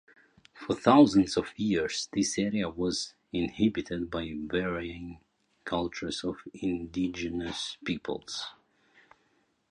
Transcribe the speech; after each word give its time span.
For 0.55 0.73
thousands 0.75 1.37
of 1.37 1.53
years, 1.59 2.09
this 2.11 2.39
area 2.39 2.67
was 2.69 3.13
inhabited 3.31 4.09
by 4.09 4.33
varying 4.35 5.19
cultures 5.63 6.23
of 6.23 6.37
indigenous 6.55 7.77
peoples. 7.85 8.47